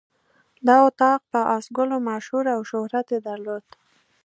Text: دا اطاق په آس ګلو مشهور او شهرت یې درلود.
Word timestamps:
دا 0.67 0.75
اطاق 0.89 1.21
په 1.31 1.39
آس 1.55 1.65
ګلو 1.77 1.97
مشهور 2.09 2.45
او 2.55 2.61
شهرت 2.71 3.07
یې 3.13 3.19
درلود. 3.27 3.65